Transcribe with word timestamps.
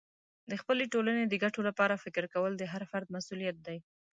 د 0.49 0.51
خپلې 0.61 0.85
ټولنې 0.93 1.23
د 1.27 1.33
ګټو 1.43 1.59
لپاره 1.69 2.01
فکر 2.03 2.23
کول 2.33 2.51
د 2.57 2.63
هر 2.73 2.83
فرد 2.91 3.07
مسئولیت 3.15 3.57
دی. 3.67 3.77